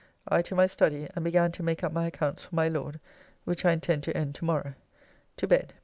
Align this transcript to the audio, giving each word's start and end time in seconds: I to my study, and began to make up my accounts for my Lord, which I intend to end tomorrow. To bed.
I 0.27 0.41
to 0.41 0.55
my 0.55 0.65
study, 0.65 1.07
and 1.15 1.23
began 1.23 1.51
to 1.51 1.61
make 1.61 1.83
up 1.83 1.91
my 1.91 2.07
accounts 2.07 2.43
for 2.45 2.55
my 2.55 2.67
Lord, 2.67 2.99
which 3.43 3.63
I 3.65 3.71
intend 3.71 4.01
to 4.05 4.17
end 4.17 4.33
tomorrow. 4.33 4.73
To 5.37 5.47
bed. 5.47 5.73